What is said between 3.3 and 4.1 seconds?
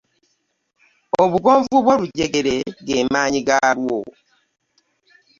g'alwo.